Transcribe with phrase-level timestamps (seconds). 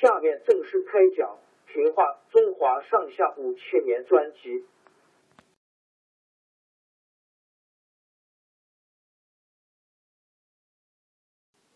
[0.00, 1.38] 下面正式开讲
[1.72, 4.64] 《平话中华上下五千年》专辑。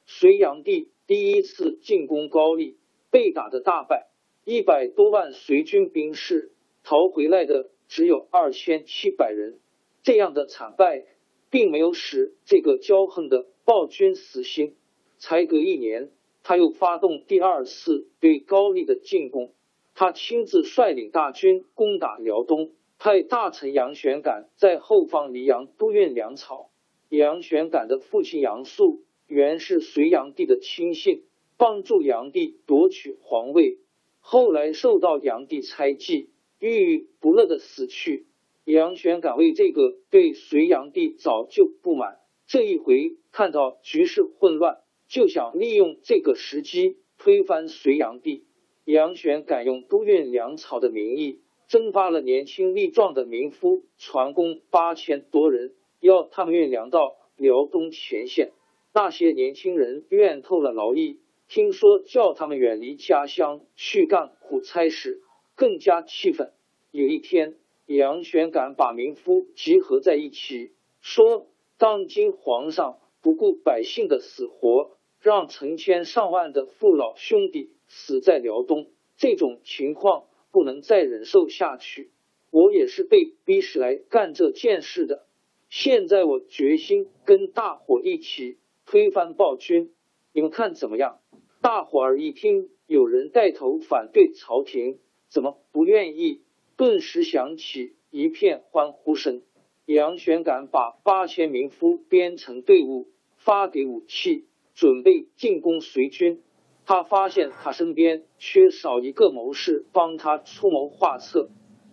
[0.05, 2.77] 隋炀帝第一次进攻高丽，
[3.11, 4.09] 被打的大败，
[4.45, 6.51] 一百多万隋军兵士
[6.83, 9.61] 逃回来的只有二千七百人。
[10.03, 11.07] 这样的惨败，
[11.51, 14.77] 并没有使这个骄横的暴君死心。
[15.19, 16.11] 才隔一年，
[16.49, 19.53] 他又发动第二次对高丽的进攻。
[19.95, 26.71] 他亲自率领大军攻打辽东，派大臣杨玄感在后方黎阳督运粮草。
[27.11, 31.25] 杨玄感的父亲杨素原是隋炀帝的亲信，
[31.59, 33.77] 帮助炀帝夺取皇位，
[34.21, 36.31] 后来受到炀帝猜忌，
[36.61, 38.25] 郁郁不乐的死去。
[38.65, 44.79] 杨玄感为这个对隋炀帝早就不满，这一回看到局势混乱。
[45.09, 48.45] 就想利用这个时机推翻隋炀帝。
[48.85, 58.53] 杨玄感用督运粮草的名义，征发了年轻力壮的民夫船工八千多人，要他们运粮到辽东前线。
[58.95, 65.23] 那些年轻人怨透了劳役，听说叫他们远离家乡去干苦差事，
[65.55, 66.53] 更加气愤。
[66.91, 71.47] 有一天，杨玄感把民夫集合在一起，说
[71.79, 82.11] ：“当今皇上不顾百姓的死活。”让成千上万的父老兄弟死在辽东，这种情况不能再忍受下去。
[82.51, 85.27] 我也是被逼使来干这件事的。
[85.69, 89.93] 现在我决心跟大伙一起推翻暴君，
[90.33, 91.21] 你们看怎么样？
[91.61, 94.99] 大伙儿一听有人带头反对朝廷，
[95.29, 96.43] 怎么不愿意？
[96.77, 99.43] 顿时响起一片欢呼声。
[99.85, 104.48] 杨玄感把八千民夫编成队伍，发给武器。
[104.79, 106.41] 准备进攻隋军，
[106.87, 111.49] 他发现他身边缺少一个谋士帮他出谋划策，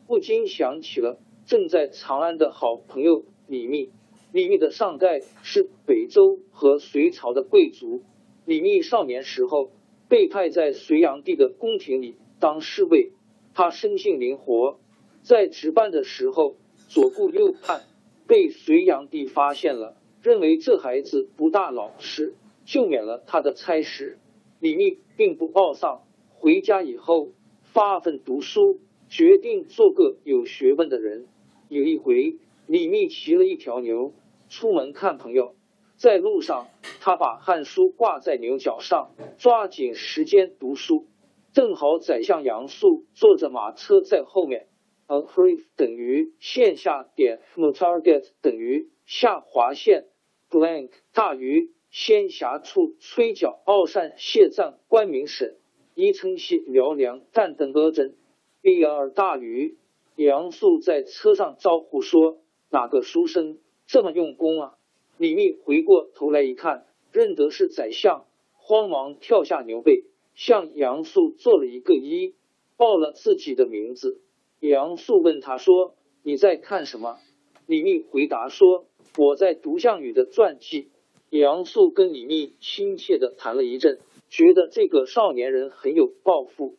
[0.06, 3.90] 不禁想起了正在长安的好朋友李密。
[4.32, 8.04] 李密的上代是北周和隋朝的贵族。
[8.46, 9.72] 李密少年时候
[10.08, 13.14] 被派在隋炀帝的宫廷里当侍卫，
[13.56, 14.78] 他生性灵活，
[15.24, 16.56] 在值班的时候
[16.88, 17.82] 左顾右盼，
[18.28, 22.36] 被隋炀帝发现了，认为这孩子不大老实。
[22.66, 24.20] 就免了他的差事。
[24.60, 27.30] 李密并不懊丧，回家以后
[27.62, 31.28] 发奋读书，决定做个有学问的人。
[31.70, 32.38] 有一回，
[32.68, 34.14] 李密骑了一条牛
[34.50, 35.56] 出门看朋友，
[35.98, 36.68] 在路上
[37.02, 41.06] 他把《汉书》挂在牛角上，抓紧时间读书。
[41.54, 44.68] 正好宰相杨素坐着马车在后面。
[45.08, 50.06] a free 等于线下点 m target 等于下划线
[50.50, 51.72] ，blank 大于。
[51.92, 55.56] 仙侠处吹角傲善谢赞关明审
[55.94, 58.16] 一称系辽梁战等阿真
[58.62, 59.78] 第二大鱼
[60.16, 62.40] 杨素在车上招呼说
[62.70, 64.76] ：“哪个书生这么用功啊？”
[65.18, 70.04] 李密回过头来一看，认得是宰相，慌忙跳下牛背，
[70.34, 72.34] 向杨素做了一个揖，
[72.76, 74.22] 报了自己的名字。
[74.60, 77.20] 杨素问他说：“你在看什么？”
[77.68, 78.86] 李密回答说
[79.18, 80.90] ：“我在读项羽的传记。”
[81.38, 84.00] 杨素跟李密亲切的谈了一阵，
[84.30, 86.78] 觉得这个少年人很有抱负。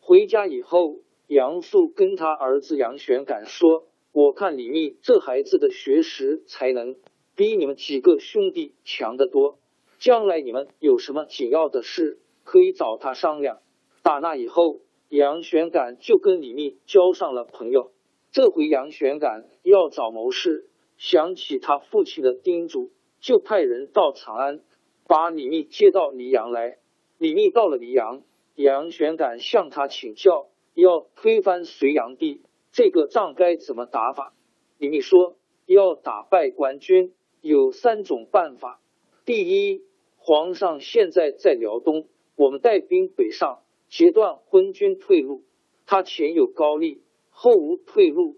[0.00, 0.96] 回家以后，
[1.28, 6.96] 杨素跟他儿子杨玄感说：“我看李密这孩子的学识才能
[7.36, 9.58] 比你们几个兄弟强得多，
[10.00, 13.60] 将来你们有什么紧要的事，可以找他商量。”
[14.02, 17.92] 打那以后，杨玄感就跟李密交上了朋友。
[18.32, 20.66] 这回杨玄感要找谋士，
[20.98, 22.90] 想起他父亲的叮嘱，
[23.22, 24.60] 就派人到长安，
[25.06, 26.76] 把李密接到黎阳来。
[27.16, 28.22] 李密到了黎阳，
[28.56, 32.42] 杨玄感向他请教，要推翻隋炀帝，
[32.72, 34.34] 这个仗该怎么打法？
[34.76, 38.82] 李密说，要打败官军，有三种办法。
[39.24, 39.84] 第一，
[40.16, 45.44] 皇上现在在辽东，我们带兵北上，截断昏军退路。
[45.86, 47.00] 他前有高丽。
[47.34, 48.36] 后无退路，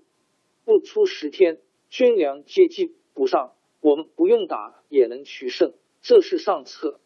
[0.64, 1.58] 不出十天，
[1.90, 3.54] 军粮接济不上，
[3.84, 7.00] 我们不用打也能取胜，这是上策。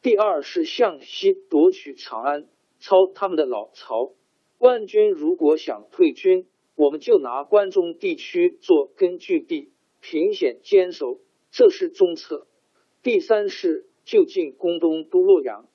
[0.00, 2.48] 第二是向西夺取长安，
[2.80, 4.14] 抄他们的老巢。
[4.56, 11.20] 官军如果想退军，我们就拿关中地区做根据地，凭险坚守，
[11.50, 12.46] 这是中策。
[13.02, 15.68] 第三是就近攻东都洛阳，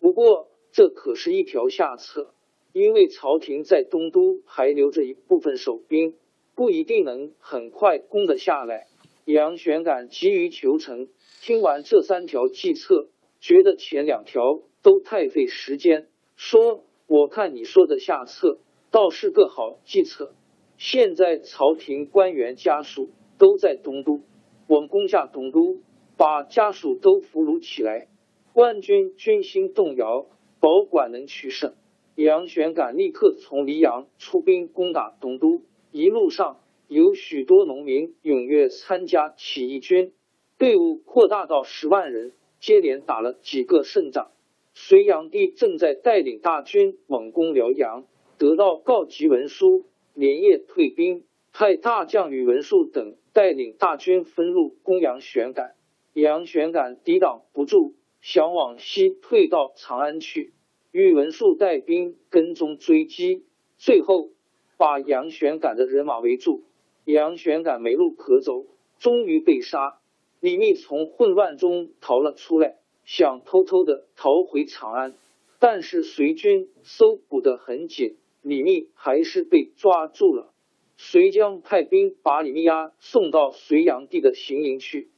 [0.00, 2.34] 不过这可是一条下策。
[2.74, 6.14] 因为朝廷在东都还留着一部分守兵，
[6.54, 8.88] 不一定能很快攻得下来。
[9.24, 11.08] 杨玄感急于求成，
[11.40, 13.08] 听完这三条计策，
[13.40, 18.58] 觉得前两条都太费时间，说：“我看你说的下策
[18.90, 20.34] 倒是个好计策。
[20.76, 24.20] 现在朝廷官员家属都在东都，
[24.66, 25.78] 我攻下东都，
[26.18, 28.08] 把家属都俘虏起来，
[28.52, 30.26] 官军军心动摇，
[30.60, 31.74] 保管能取胜。”
[32.14, 40.12] 杨玄感立刻从黎阳出兵攻打东都，一路上有许多农民踊跃参加起义军，
[40.58, 44.30] 队伍扩大到十万人，接连打了几个胜仗。
[44.74, 48.04] 隋炀帝正在带领大军猛攻辽阳，
[48.38, 55.76] 得到告急文书，连夜退兵，派大将宇文述等带领大军分路攻杨玄感。
[56.12, 60.52] 杨玄感抵挡不住，想往西退到长安去。
[60.92, 63.44] 宇文述带兵跟踪追击，
[63.78, 64.30] 最后
[64.76, 66.62] 把杨玄感的人马围住，
[67.04, 68.66] 杨玄感没路可走，
[68.98, 69.98] 终于被杀。
[70.40, 75.14] 李密从混乱中逃了出来，想偷偷的逃回长安，
[75.58, 80.52] 但是隋军搜捕的很紧，李密还是被抓住了。
[80.96, 85.10] 隋将派兵把李密押送到隋炀帝的行营去。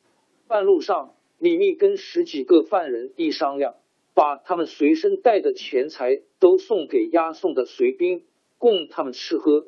[0.48, 3.74] 半路上，李密跟十几个犯人一商量。
[4.14, 8.24] 把他们随身带的钱财都送给押送的隋兵，
[8.56, 9.66] 供他们吃喝。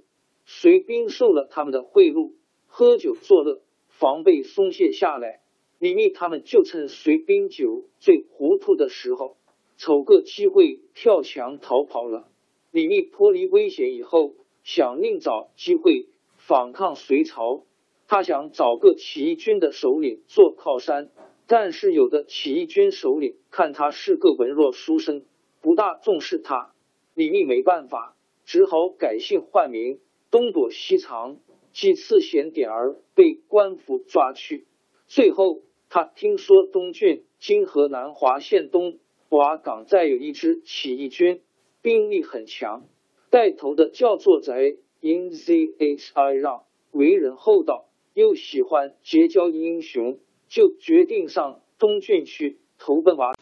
[0.50, 2.33] 隋兵受了他们的贿赂，
[2.67, 5.43] 喝酒作乐，防备松懈下来。
[5.79, 9.37] 李密他们就趁隋兵酒醉糊涂的时候，
[9.77, 12.31] 瞅个机会跳墙逃跑了。
[12.71, 16.09] 李密脱离危险以后，想另找机会
[16.39, 17.65] 反抗隋朝。
[18.06, 21.11] 他想找个起义军的首领做靠山。
[21.47, 25.27] 但是有的起义军首领看他是个文弱书生，
[25.61, 26.73] 不大重视他。
[27.12, 28.17] 李密没办法，
[28.47, 31.38] 只好改姓换名，东躲西藏，
[31.72, 34.66] 几次险点儿被官府抓去。
[35.06, 41.42] 最后他听说东郡今河南华县东华岗寨有一支起义军，
[41.82, 42.85] 兵力很强，
[43.30, 44.52] 带头的叫做翟
[45.00, 50.18] in z h i 让，为人厚道，又喜欢结交英雄。
[50.50, 53.35] 就决定上东郡去投奔王。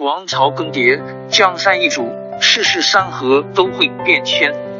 [0.00, 2.02] 王朝更迭，江山易主，
[2.40, 4.65] 世事山河都会变迁。